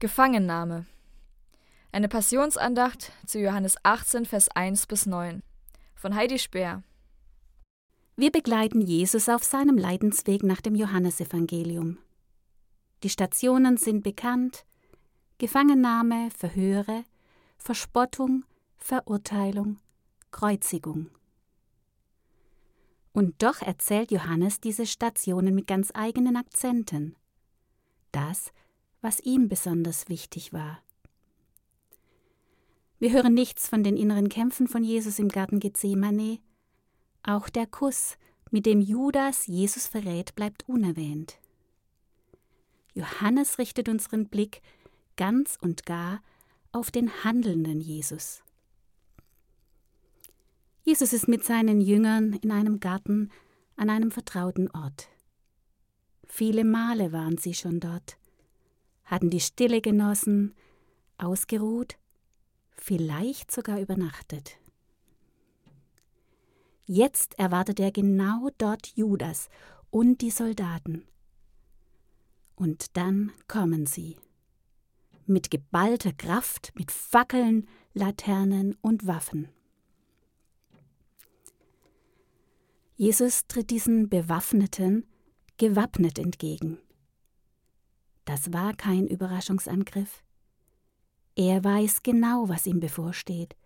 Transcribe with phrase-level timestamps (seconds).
[0.00, 0.86] Gefangennahme.
[1.90, 5.42] Eine Passionsandacht zu Johannes 18, Vers 1 bis 9
[5.96, 6.84] von Heidi Speer.
[8.14, 11.98] Wir begleiten Jesus auf seinem Leidensweg nach dem Johannesevangelium.
[13.02, 14.64] Die Stationen sind bekannt:
[15.38, 17.02] Gefangennahme, Verhöre,
[17.56, 18.44] Verspottung,
[18.76, 19.78] Verurteilung,
[20.30, 21.10] Kreuzigung.
[23.12, 27.16] Und doch erzählt Johannes diese Stationen mit ganz eigenen Akzenten.
[28.12, 28.52] Das
[29.00, 30.82] was ihm besonders wichtig war.
[32.98, 36.40] Wir hören nichts von den inneren Kämpfen von Jesus im Garten Gethsemane.
[37.22, 38.16] Auch der Kuss,
[38.50, 41.38] mit dem Judas Jesus verrät, bleibt unerwähnt.
[42.94, 44.62] Johannes richtet unseren Blick
[45.16, 46.20] ganz und gar
[46.72, 48.42] auf den handelnden Jesus.
[50.82, 53.30] Jesus ist mit seinen Jüngern in einem Garten
[53.76, 55.08] an einem vertrauten Ort.
[56.26, 58.17] Viele Male waren sie schon dort
[59.08, 60.54] hatten die Stille genossen,
[61.16, 61.96] ausgeruht,
[62.76, 64.58] vielleicht sogar übernachtet.
[66.84, 69.48] Jetzt erwartet er genau dort Judas
[69.90, 71.06] und die Soldaten.
[72.54, 74.16] Und dann kommen sie.
[75.26, 79.48] Mit geballter Kraft, mit Fackeln, Laternen und Waffen.
[82.94, 85.06] Jesus tritt diesen Bewaffneten
[85.56, 86.78] gewappnet entgegen.
[88.28, 90.22] Das war kein Überraschungsangriff.
[91.34, 93.56] Er weiß genau, was ihm bevorsteht.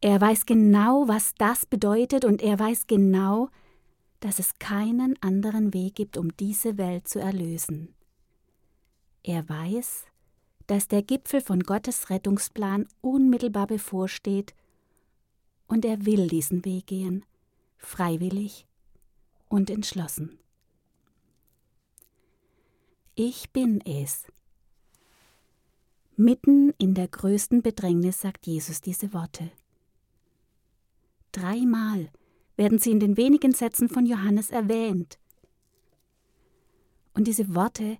[0.00, 3.48] Er weiß genau, was das bedeutet, und er weiß genau,
[4.18, 7.94] dass es keinen anderen Weg gibt, um diese Welt zu erlösen.
[9.22, 10.06] Er weiß,
[10.66, 14.52] dass der Gipfel von Gottes Rettungsplan unmittelbar bevorsteht,
[15.68, 17.24] und er will diesen Weg gehen,
[17.76, 18.66] freiwillig
[19.48, 20.40] und entschlossen.
[23.18, 24.26] Ich bin es.
[26.16, 29.50] Mitten in der größten Bedrängnis sagt Jesus diese Worte.
[31.32, 32.10] Dreimal
[32.56, 35.18] werden sie in den wenigen Sätzen von Johannes erwähnt.
[37.14, 37.96] Und diese Worte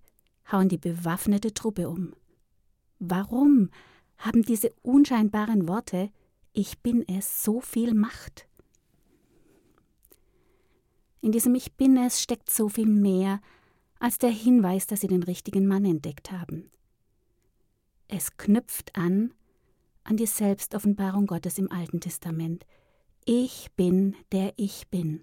[0.53, 2.13] hauen die bewaffnete Truppe um.
[2.99, 3.71] Warum
[4.19, 6.11] haben diese unscheinbaren Worte
[6.53, 8.47] Ich bin es so viel Macht?
[11.23, 13.41] In diesem Ich bin es steckt so viel mehr
[13.99, 16.71] als der Hinweis, dass sie den richtigen Mann entdeckt haben.
[18.09, 19.33] Es knüpft an
[20.07, 22.65] an die Selbstoffenbarung Gottes im Alten Testament.
[23.25, 25.23] Ich bin, der ich bin.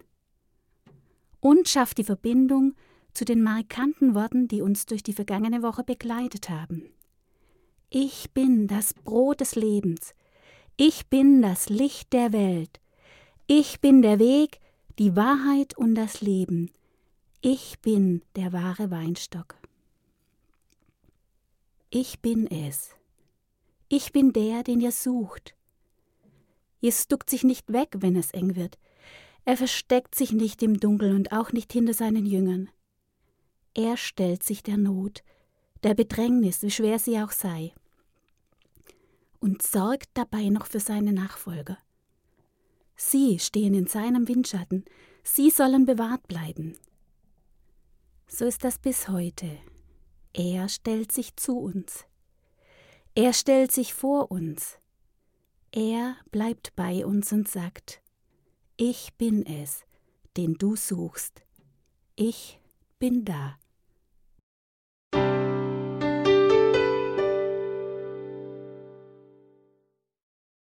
[1.40, 2.76] Und schafft die Verbindung
[3.14, 6.90] zu den markanten Worten, die uns durch die vergangene Woche begleitet haben.
[7.90, 10.14] Ich bin das Brot des Lebens.
[10.76, 12.82] Ich bin das Licht der Welt.
[13.46, 14.60] Ich bin der Weg,
[15.00, 16.72] die Wahrheit und das Leben.
[17.46, 19.56] Ich bin der wahre Weinstock.
[21.90, 22.92] Ich bin es.
[23.90, 25.54] Ich bin der, den ihr sucht.
[26.80, 28.80] Jesus duckt sich nicht weg, wenn es eng wird.
[29.44, 32.70] Er versteckt sich nicht im Dunkeln und auch nicht hinter seinen Jüngern.
[33.74, 35.22] Er stellt sich der Not,
[35.84, 37.74] der Bedrängnis, wie schwer sie auch sei,
[39.42, 41.78] und sorgt dabei noch für seine Nachfolger.
[42.96, 44.86] Sie stehen in seinem Windschatten,
[45.24, 46.78] sie sollen bewahrt bleiben.
[48.36, 49.60] So ist das bis heute.
[50.34, 52.06] Er stellt sich zu uns.
[53.14, 54.80] Er stellt sich vor uns.
[55.72, 58.02] Er bleibt bei uns und sagt,
[58.76, 59.84] ich bin es,
[60.36, 61.44] den du suchst.
[62.16, 62.60] Ich
[62.98, 63.60] bin da.